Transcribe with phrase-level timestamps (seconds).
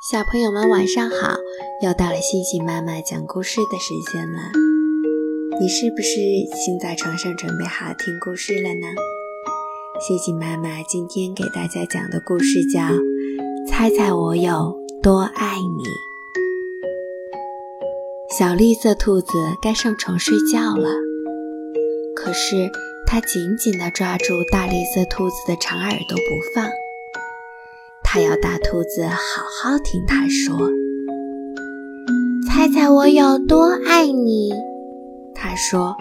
[0.00, 1.34] 小朋友们晚上好，
[1.82, 4.38] 又到了星星妈妈讲故事的时间了。
[5.60, 8.86] 你是不是已经在床上准备好听故事了呢？
[10.00, 12.80] 星星妈妈今天给大家讲的故事叫
[13.66, 14.72] 《猜猜我有
[15.02, 15.82] 多爱你》。
[18.38, 20.88] 小绿色兔子该上床睡觉了，
[22.14, 22.70] 可是
[23.04, 26.64] 它紧紧地抓住大绿色兔子的长耳朵不放。
[28.10, 30.56] 他要大兔子好好听他说，
[32.48, 34.50] 猜猜我有多爱你？
[35.34, 35.94] 他说。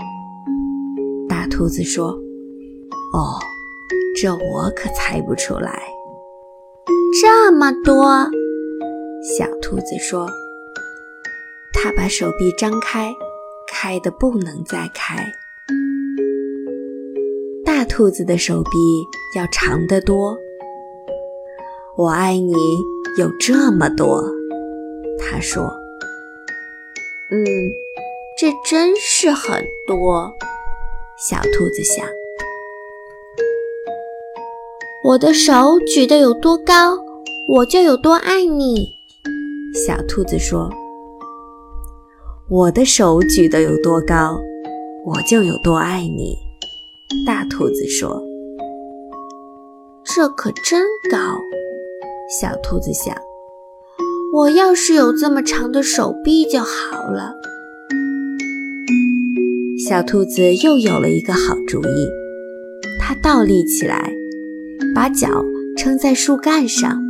[1.27, 2.11] 大兔子说
[3.11, 3.37] ：“哦，
[4.21, 5.83] 这我可猜不出来。”
[7.21, 8.05] 这么多，
[9.37, 10.29] 小兔子说。
[11.73, 13.13] 他把手臂张开，
[13.69, 15.17] 开的不能再开。
[17.65, 18.69] 大兔子的手臂
[19.35, 20.37] 要长得多。
[21.97, 22.53] 我爱你
[23.17, 24.23] 有这么多，
[25.17, 25.63] 他说
[27.33, 27.43] ：“嗯，
[28.39, 30.31] 这真是很多。”
[31.17, 32.05] 小兔子想
[35.03, 36.95] ：“我的手举得有多高，
[37.49, 38.87] 我就有多爱你。”
[39.87, 40.69] 小兔子说
[42.47, 44.39] ：“我的手举得有多高，
[45.03, 46.37] 我就有多爱你。”
[47.25, 48.21] 大兔子说
[50.05, 51.17] ：“这可真高。”
[52.27, 53.15] 小兔子想
[54.35, 57.33] ：“我要是有这么长的手臂就好了。”
[59.87, 62.07] 小兔子又有了一个好主意，
[62.99, 64.11] 它倒立起来，
[64.93, 65.29] 把脚
[65.77, 67.01] 撑在树干上。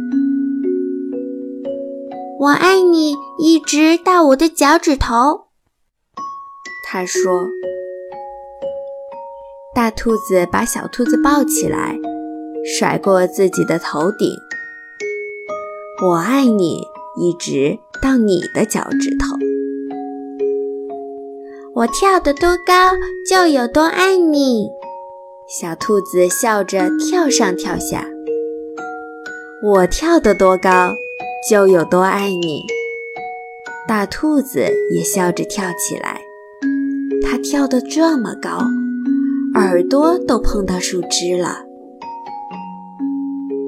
[2.39, 5.47] “我爱你，一直到我的脚趾头。”
[6.85, 7.47] 他说。
[9.73, 11.95] 大兔子把小兔子抱起来，
[12.79, 14.31] 甩过自己的头顶。
[16.00, 16.84] 我爱你，
[17.20, 19.36] 一直到你的脚趾头。
[21.73, 22.92] 我跳得多高，
[23.28, 24.69] 就有多爱你。
[25.47, 28.06] 小兔子笑着跳上跳下。
[29.63, 30.91] 我跳得多高，
[31.50, 32.62] 就有多爱你。
[33.88, 36.22] 大兔子也笑着跳起来。
[37.24, 38.59] 它跳得这么高，
[39.56, 41.66] 耳朵都碰到树枝了。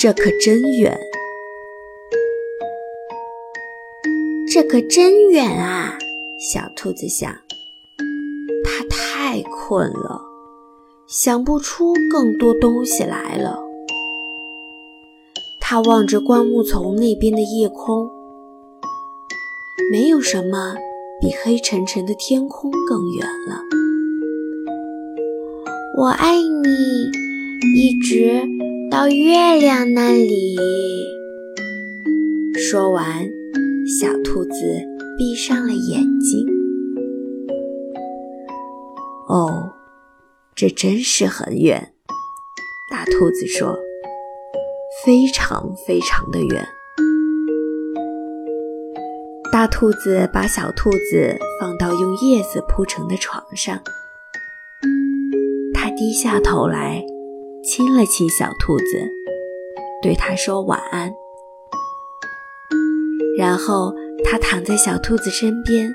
[0.00, 0.96] 这可真远，
[4.48, 5.98] 这可真远啊！
[6.38, 7.34] 小兔子想，
[8.62, 10.22] 它太困了，
[11.08, 13.58] 想不出更多东西来了。
[15.58, 18.08] 它望着灌木丛那边的夜空，
[19.90, 20.76] 没有什么
[21.20, 23.60] 比黑沉沉的天空更远了。
[25.96, 27.10] 我爱你，
[27.76, 28.57] 一直。
[28.90, 30.56] 到月亮那里。
[32.56, 33.28] 说完，
[34.00, 34.50] 小兔子
[35.18, 36.46] 闭上了眼睛。
[39.28, 39.70] 哦，
[40.54, 41.92] 这真是很远。
[42.90, 43.78] 大兔子说
[45.04, 46.66] ：“非常非常的远。”
[49.52, 53.78] 大兔子把小兔子放到用叶子铺成的床上，
[55.74, 57.04] 它低下头来。
[57.70, 59.12] 亲了亲小兔子，
[60.00, 61.12] 对它说晚安。
[63.36, 63.92] 然后
[64.24, 65.94] 他躺在小兔子身边，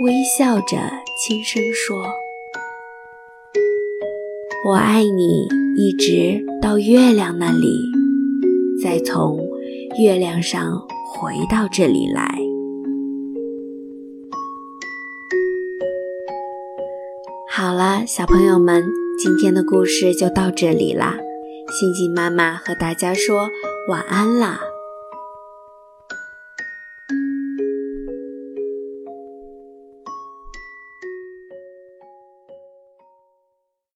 [0.00, 0.78] 微笑着
[1.20, 2.06] 轻声说
[4.66, 7.68] ：“我爱你，一直到月亮那里，
[8.82, 9.46] 再从
[9.98, 10.80] 月亮上
[11.12, 12.38] 回到这里来。”
[17.52, 19.03] 好了，小朋友们。
[19.16, 21.16] 今天的故事就到这里啦，
[21.70, 23.48] 星星妈妈和大家说
[23.88, 24.60] 晚安啦。